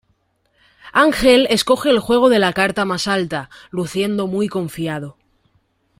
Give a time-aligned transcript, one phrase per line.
[0.95, 5.15] Angel escoge el juego de la carta más alta, luciendo muy confiado.